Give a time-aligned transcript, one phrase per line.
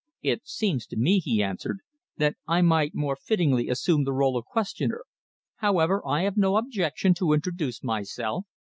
[0.23, 1.77] "It seems to me," he answered,
[2.17, 5.03] "that I might more fittingly assume the role of questioner.
[5.57, 8.45] However, I have no objection to introduce myself.